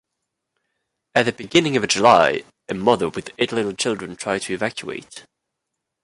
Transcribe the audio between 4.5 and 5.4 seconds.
evacuate.